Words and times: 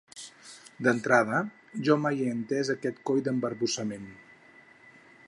D'entrada, 0.85 1.41
jo 1.89 1.97
mai 2.05 2.17
no 2.21 2.25
he 2.25 2.33
entès 2.37 2.71
aquest 2.75 3.05
coi 3.11 3.21
d'embarbussament. 3.29 4.11